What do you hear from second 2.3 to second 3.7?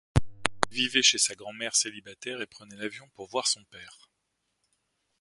et prenait l'avion pour voir son